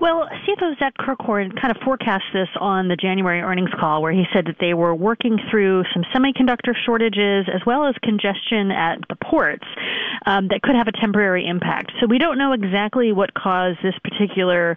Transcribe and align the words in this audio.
Well, 0.00 0.28
CFO 0.46 0.78
Zach 0.78 0.94
Kirkhorn 0.96 1.52
kind 1.60 1.74
of 1.74 1.82
forecast 1.82 2.22
this 2.32 2.48
on 2.60 2.86
the 2.86 2.94
January 2.94 3.40
earnings 3.40 3.70
call, 3.80 4.00
where 4.00 4.12
he 4.12 4.24
said 4.32 4.46
that 4.46 4.56
they 4.60 4.72
were 4.72 4.94
working 4.94 5.38
through 5.50 5.82
some 5.92 6.04
semiconductor 6.14 6.72
shortages 6.86 7.46
as 7.52 7.60
well 7.66 7.84
as 7.84 7.96
congestion 8.04 8.70
at 8.70 8.98
the 9.08 9.16
ports 9.16 9.66
um, 10.24 10.48
that 10.48 10.62
could 10.62 10.76
have 10.76 10.86
a 10.86 10.92
temporary 10.92 11.48
impact. 11.48 11.90
So 12.00 12.06
we 12.06 12.18
don't 12.18 12.38
know 12.38 12.52
exactly 12.52 13.10
what 13.10 13.34
caused 13.34 13.78
this 13.82 13.94
particular 14.04 14.76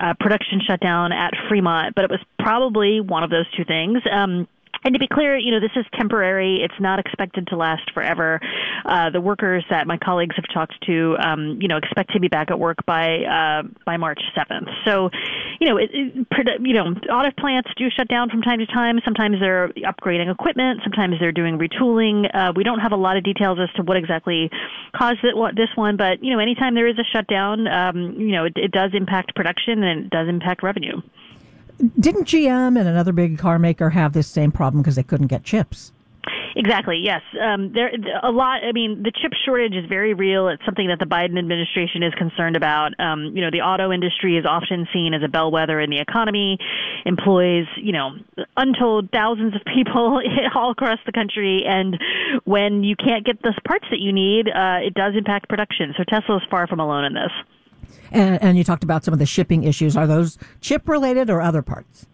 uh, 0.00 0.12
production 0.20 0.60
shutdown 0.66 1.12
at 1.12 1.32
Fremont, 1.48 1.94
but 1.94 2.04
it 2.04 2.10
was 2.10 2.20
probably 2.38 3.00
one 3.00 3.24
of 3.24 3.30
those 3.30 3.46
two 3.56 3.64
things. 3.64 4.02
Um, 4.10 4.46
and 4.84 4.94
to 4.94 4.98
be 4.98 5.08
clear, 5.08 5.36
you 5.36 5.50
know, 5.50 5.60
this 5.60 5.70
is 5.76 5.84
temporary. 5.96 6.60
It's 6.62 6.80
not 6.80 6.98
expected 6.98 7.46
to 7.48 7.56
last 7.56 7.90
forever. 7.92 8.40
Uh, 8.84 9.10
the 9.10 9.20
workers 9.20 9.64
that 9.70 9.86
my 9.86 9.98
colleagues 9.98 10.36
have 10.36 10.44
talked 10.52 10.74
to, 10.86 11.16
um, 11.18 11.58
you 11.60 11.68
know, 11.68 11.76
expect 11.76 12.12
to 12.12 12.20
be 12.20 12.28
back 12.28 12.50
at 12.50 12.58
work 12.58 12.78
by 12.86 13.24
uh, 13.24 13.62
by 13.84 13.96
March 13.96 14.20
7th. 14.36 14.68
So, 14.84 15.10
you 15.60 15.68
know, 15.68 15.76
it, 15.76 15.90
it, 15.92 16.60
you 16.60 16.74
know, 16.74 16.94
auto 17.10 17.30
plants 17.38 17.70
do 17.76 17.88
shut 17.96 18.08
down 18.08 18.30
from 18.30 18.42
time 18.42 18.58
to 18.58 18.66
time. 18.66 19.00
Sometimes 19.04 19.36
they're 19.40 19.68
upgrading 19.84 20.30
equipment. 20.30 20.80
Sometimes 20.84 21.16
they're 21.20 21.32
doing 21.32 21.58
retooling. 21.58 22.28
Uh, 22.34 22.52
we 22.54 22.64
don't 22.64 22.80
have 22.80 22.92
a 22.92 22.96
lot 22.96 23.16
of 23.16 23.24
details 23.24 23.58
as 23.60 23.68
to 23.76 23.82
what 23.82 23.96
exactly 23.96 24.50
caused 24.96 25.24
it, 25.24 25.36
what, 25.36 25.56
this 25.56 25.68
one, 25.74 25.96
but 25.96 26.22
you 26.22 26.32
know, 26.32 26.38
anytime 26.38 26.74
there 26.74 26.86
is 26.88 26.98
a 26.98 27.04
shutdown, 27.12 27.66
um, 27.66 28.14
you 28.18 28.32
know, 28.32 28.44
it, 28.44 28.52
it 28.56 28.70
does 28.70 28.90
impact 28.94 29.34
production 29.34 29.82
and 29.82 30.06
it 30.06 30.10
does 30.10 30.28
impact 30.28 30.62
revenue. 30.62 31.00
Didn't 31.98 32.24
GM 32.24 32.78
and 32.78 32.88
another 32.88 33.12
big 33.12 33.38
car 33.38 33.58
maker 33.58 33.90
have 33.90 34.12
this 34.12 34.26
same 34.26 34.50
problem 34.50 34.82
because 34.82 34.96
they 34.96 35.02
couldn't 35.02 35.28
get 35.28 35.44
chips? 35.44 35.92
Exactly. 36.56 36.98
Yes. 37.00 37.22
Um, 37.40 37.72
there 37.72 37.90
a 38.22 38.32
lot. 38.32 38.64
I 38.64 38.72
mean, 38.72 39.04
the 39.04 39.12
chip 39.12 39.32
shortage 39.44 39.74
is 39.74 39.86
very 39.88 40.12
real. 40.12 40.48
It's 40.48 40.64
something 40.64 40.88
that 40.88 40.98
the 40.98 41.04
Biden 41.04 41.38
administration 41.38 42.02
is 42.02 42.12
concerned 42.14 42.56
about. 42.56 42.98
Um, 42.98 43.30
you 43.32 43.42
know, 43.42 43.50
the 43.50 43.60
auto 43.60 43.92
industry 43.92 44.36
is 44.36 44.44
often 44.44 44.88
seen 44.92 45.14
as 45.14 45.22
a 45.22 45.28
bellwether 45.28 45.80
in 45.80 45.88
the 45.88 46.00
economy, 46.00 46.58
employs 47.06 47.66
you 47.76 47.92
know 47.92 48.10
untold 48.56 49.10
thousands 49.12 49.54
of 49.54 49.62
people 49.72 50.20
all 50.54 50.72
across 50.72 50.98
the 51.06 51.12
country, 51.12 51.64
and 51.64 51.96
when 52.44 52.82
you 52.82 52.96
can't 52.96 53.24
get 53.24 53.40
the 53.42 53.54
parts 53.64 53.86
that 53.90 54.00
you 54.00 54.12
need, 54.12 54.48
uh, 54.48 54.78
it 54.82 54.94
does 54.94 55.14
impact 55.16 55.48
production. 55.48 55.94
So 55.96 56.02
Tesla 56.08 56.38
is 56.38 56.42
far 56.50 56.66
from 56.66 56.80
alone 56.80 57.04
in 57.04 57.14
this. 57.14 57.32
And, 58.10 58.42
and 58.42 58.58
you 58.58 58.64
talked 58.64 58.84
about 58.84 59.04
some 59.04 59.12
of 59.12 59.18
the 59.18 59.26
shipping 59.26 59.64
issues. 59.64 59.96
Are 59.96 60.06
those 60.06 60.38
chip 60.60 60.88
related 60.88 61.30
or 61.30 61.40
other 61.40 61.62
parts? 61.62 62.06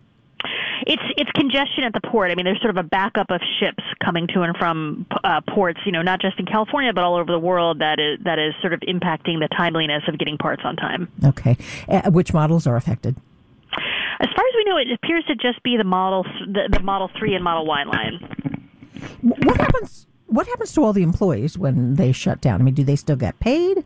It's 0.87 1.03
it's 1.17 1.31
congestion 1.33 1.85
at 1.85 1.93
the 1.93 2.01
port. 2.01 2.31
I 2.31 2.35
mean, 2.35 2.45
there's 2.45 2.61
sort 2.61 2.77
of 2.77 2.85
a 2.85 2.87
backup 2.87 3.31
of 3.31 3.41
ships 3.59 3.83
coming 4.05 4.27
to 4.35 4.43
and 4.43 4.57
from 4.57 5.07
uh, 5.23 5.41
ports. 5.55 5.81
You 5.87 5.93
know, 5.93 6.03
not 6.03 6.21
just 6.21 6.39
in 6.39 6.47
California 6.47 6.93
but 6.93 7.05
all 7.05 7.15
over 7.15 7.33
the 7.33 7.39
world. 7.39 7.79
That 7.79 7.99
is 7.99 8.23
that 8.25 8.39
is 8.39 8.55
sort 8.61 8.73
of 8.73 8.81
impacting 8.81 9.41
the 9.41 9.49
timeliness 9.57 10.03
of 10.09 10.19
getting 10.19 10.37
parts 10.37 10.63
on 10.65 10.77
time. 10.77 11.11
Okay, 11.25 11.57
uh, 11.89 12.11
which 12.11 12.35
models 12.35 12.67
are 12.67 12.77
affected? 12.77 13.17
As 14.21 14.29
far 14.37 14.45
as 14.47 14.55
we 14.57 14.65
know, 14.65 14.77
it 14.77 14.89
appears 14.93 15.25
to 15.27 15.35
just 15.35 15.63
be 15.63 15.77
the 15.77 15.85
model 15.85 16.25
the, 16.47 16.69
the 16.71 16.81
Model 16.81 17.11
Three 17.19 17.35
and 17.35 17.43
Model 17.43 17.67
Y 17.67 17.85
line. 17.85 18.69
What 19.23 19.57
happens? 19.57 20.07
What 20.27 20.47
happens 20.47 20.73
to 20.73 20.85
all 20.85 20.93
the 20.93 21.03
employees 21.03 21.57
when 21.57 21.95
they 21.95 22.13
shut 22.13 22.41
down? 22.41 22.61
I 22.61 22.65
mean, 22.65 22.75
do 22.75 22.85
they 22.85 22.97
still 22.97 23.17
get 23.17 23.39
paid? 23.41 23.85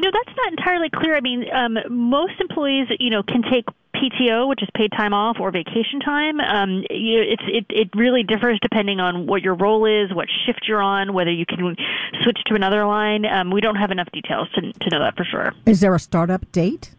You 0.00 0.06
know, 0.10 0.12
that's 0.24 0.34
not 0.34 0.52
entirely 0.52 0.88
clear. 0.88 1.14
I 1.14 1.20
mean, 1.20 1.44
um, 1.52 1.76
most 1.90 2.40
employees, 2.40 2.86
you 2.98 3.10
know, 3.10 3.22
can 3.22 3.42
take 3.42 3.66
PTO, 3.94 4.48
which 4.48 4.62
is 4.62 4.68
paid 4.74 4.92
time 4.92 5.12
off, 5.12 5.36
or 5.38 5.50
vacation 5.50 6.00
time. 6.00 6.40
Um, 6.40 6.84
you, 6.88 7.20
it's 7.20 7.42
it 7.46 7.66
it 7.68 7.90
really 7.94 8.22
differs 8.22 8.58
depending 8.62 8.98
on 8.98 9.26
what 9.26 9.42
your 9.42 9.54
role 9.54 9.84
is, 9.84 10.10
what 10.14 10.26
shift 10.46 10.60
you're 10.66 10.80
on, 10.80 11.12
whether 11.12 11.30
you 11.30 11.44
can 11.44 11.76
switch 12.22 12.38
to 12.46 12.54
another 12.54 12.86
line. 12.86 13.26
Um, 13.26 13.50
we 13.50 13.60
don't 13.60 13.76
have 13.76 13.90
enough 13.90 14.10
details 14.10 14.48
to 14.54 14.72
to 14.72 14.90
know 14.90 15.00
that 15.00 15.18
for 15.18 15.24
sure. 15.24 15.52
Is 15.66 15.80
there 15.80 15.94
a 15.94 16.00
startup 16.00 16.50
date? 16.50 16.94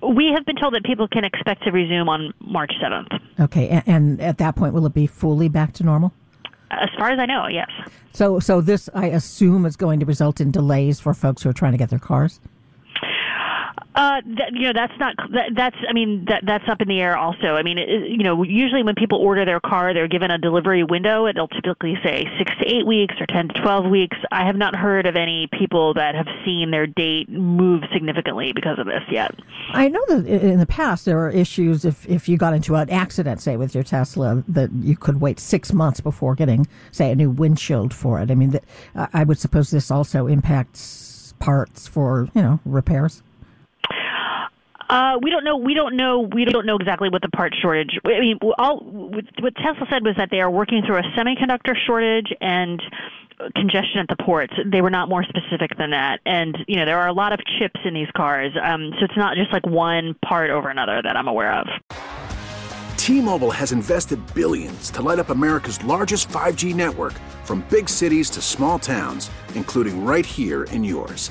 We 0.00 0.30
have 0.32 0.46
been 0.46 0.54
told 0.54 0.74
that 0.74 0.84
people 0.84 1.08
can 1.08 1.24
expect 1.24 1.64
to 1.64 1.72
resume 1.72 2.08
on 2.08 2.32
March 2.38 2.72
7th. 2.80 3.20
Okay, 3.40 3.68
and, 3.68 3.82
and 3.88 4.20
at 4.20 4.38
that 4.38 4.54
point, 4.54 4.72
will 4.72 4.86
it 4.86 4.94
be 4.94 5.08
fully 5.08 5.48
back 5.48 5.72
to 5.74 5.84
normal? 5.84 6.12
As 6.70 6.88
far 6.98 7.10
as 7.10 7.18
I 7.18 7.26
know, 7.26 7.46
yes. 7.48 7.68
So, 8.12 8.38
so 8.38 8.60
this, 8.60 8.88
I 8.94 9.06
assume, 9.06 9.66
is 9.66 9.76
going 9.76 10.00
to 10.00 10.06
result 10.06 10.40
in 10.40 10.50
delays 10.50 11.00
for 11.00 11.14
folks 11.14 11.42
who 11.42 11.50
are 11.50 11.52
trying 11.54 11.72
to 11.72 11.78
get 11.78 11.90
their 11.90 11.98
cars. 11.98 12.40
Uh, 13.92 14.20
that, 14.24 14.52
you 14.52 14.62
know, 14.62 14.72
that's 14.72 14.96
not 15.00 15.16
that, 15.32 15.50
that's. 15.56 15.76
I 15.88 15.92
mean, 15.92 16.24
that 16.26 16.44
that's 16.46 16.68
up 16.68 16.80
in 16.80 16.86
the 16.86 17.00
air. 17.00 17.16
Also, 17.16 17.56
I 17.56 17.64
mean, 17.64 17.76
it, 17.76 18.08
you 18.08 18.22
know, 18.22 18.44
usually 18.44 18.84
when 18.84 18.94
people 18.94 19.18
order 19.18 19.44
their 19.44 19.58
car, 19.58 19.92
they're 19.92 20.06
given 20.06 20.30
a 20.30 20.38
delivery 20.38 20.84
window. 20.84 21.26
It'll 21.26 21.48
typically 21.48 21.98
say 22.02 22.24
six 22.38 22.52
to 22.60 22.68
eight 22.68 22.86
weeks 22.86 23.16
or 23.20 23.26
ten 23.26 23.48
to 23.48 23.60
twelve 23.60 23.86
weeks. 23.90 24.16
I 24.30 24.46
have 24.46 24.54
not 24.54 24.76
heard 24.76 25.06
of 25.06 25.16
any 25.16 25.48
people 25.52 25.92
that 25.94 26.14
have 26.14 26.28
seen 26.44 26.70
their 26.70 26.86
date 26.86 27.28
move 27.28 27.82
significantly 27.92 28.52
because 28.52 28.78
of 28.78 28.86
this 28.86 29.02
yet. 29.10 29.34
I 29.70 29.88
know 29.88 30.04
that 30.08 30.24
in 30.24 30.60
the 30.60 30.66
past 30.66 31.04
there 31.04 31.16
were 31.16 31.30
issues 31.30 31.84
if 31.84 32.08
if 32.08 32.28
you 32.28 32.36
got 32.36 32.54
into 32.54 32.76
an 32.76 32.90
accident, 32.90 33.40
say 33.40 33.56
with 33.56 33.74
your 33.74 33.82
Tesla, 33.82 34.44
that 34.46 34.70
you 34.72 34.96
could 34.96 35.20
wait 35.20 35.40
six 35.40 35.72
months 35.72 36.00
before 36.00 36.36
getting, 36.36 36.68
say, 36.92 37.10
a 37.10 37.16
new 37.16 37.30
windshield 37.30 37.92
for 37.92 38.20
it. 38.20 38.30
I 38.30 38.36
mean, 38.36 38.50
that, 38.50 38.64
I 38.94 39.24
would 39.24 39.40
suppose 39.40 39.72
this 39.72 39.90
also 39.90 40.28
impacts 40.28 41.34
parts 41.40 41.88
for 41.88 42.28
you 42.34 42.42
know 42.42 42.60
repairs. 42.64 43.24
Uh, 44.90 45.16
we 45.22 45.30
don't 45.30 45.44
know. 45.44 45.56
We 45.56 45.74
don't 45.74 45.96
know. 45.96 46.18
We 46.18 46.44
don't 46.44 46.66
know 46.66 46.74
exactly 46.74 47.08
what 47.08 47.22
the 47.22 47.28
part 47.28 47.54
shortage. 47.62 47.96
I 48.04 48.18
mean, 48.18 48.40
all 48.58 48.80
what 48.80 49.54
Tesla 49.54 49.86
said 49.88 50.04
was 50.04 50.16
that 50.16 50.30
they 50.32 50.40
are 50.40 50.50
working 50.50 50.82
through 50.84 50.96
a 50.96 51.02
semiconductor 51.16 51.76
shortage 51.86 52.26
and 52.40 52.82
congestion 53.54 54.00
at 54.00 54.08
the 54.08 54.22
ports. 54.24 54.52
They 54.66 54.82
were 54.82 54.90
not 54.90 55.08
more 55.08 55.22
specific 55.22 55.78
than 55.78 55.90
that. 55.90 56.18
And 56.26 56.58
you 56.66 56.74
know, 56.74 56.86
there 56.86 56.98
are 56.98 57.06
a 57.06 57.12
lot 57.12 57.32
of 57.32 57.38
chips 57.60 57.78
in 57.84 57.94
these 57.94 58.10
cars, 58.16 58.52
um, 58.60 58.92
so 58.98 59.04
it's 59.04 59.16
not 59.16 59.36
just 59.36 59.52
like 59.52 59.64
one 59.64 60.16
part 60.24 60.50
over 60.50 60.68
another 60.68 61.00
that 61.02 61.16
I'm 61.16 61.28
aware 61.28 61.52
of. 61.52 61.68
T-Mobile 62.96 63.52
has 63.52 63.70
invested 63.70 64.18
billions 64.34 64.90
to 64.90 65.02
light 65.02 65.20
up 65.20 65.30
America's 65.30 65.82
largest 65.84 66.28
5G 66.28 66.74
network, 66.74 67.14
from 67.44 67.64
big 67.70 67.88
cities 67.88 68.28
to 68.30 68.42
small 68.42 68.78
towns, 68.78 69.30
including 69.54 70.04
right 70.04 70.26
here 70.26 70.64
in 70.64 70.82
yours. 70.82 71.30